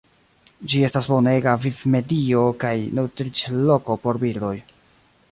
Ĝi 0.71 0.79
estas 0.85 1.07
bonega 1.09 1.51
vivmedio 1.65 2.41
kaj 2.63 2.73
nutriĝloko 2.99 3.99
por 4.07 4.19
birdoj. 4.25 4.55